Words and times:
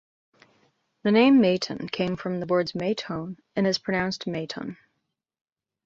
The 1.03 1.11
name 1.11 1.39
"Maton" 1.39 1.87
came 1.91 2.15
from 2.15 2.39
the 2.39 2.47
words 2.47 2.73
"May 2.73 2.95
Tone" 2.95 3.37
and 3.55 3.67
is 3.67 3.77
pronounced 3.77 4.25
"May 4.25 4.47
Tonne". 4.47 4.77